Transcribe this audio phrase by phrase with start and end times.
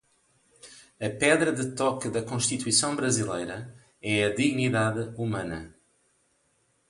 [1.07, 3.57] A pedra de toque de Constituição brasileira
[4.13, 5.59] é a dignidade humana.